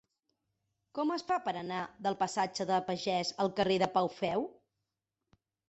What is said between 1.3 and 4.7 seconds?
per anar del passatge de Pagès al carrer de Pau Feu?